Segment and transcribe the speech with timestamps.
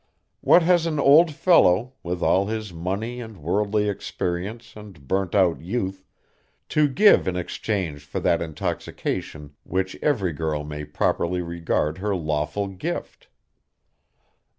[0.39, 5.61] What has an old fellow, with all his money and worldly experience and burnt out
[5.61, 6.03] youth,
[6.69, 12.67] to give in exchange for that intoxication which every girl may properly regard her lawful
[12.67, 13.27] gift?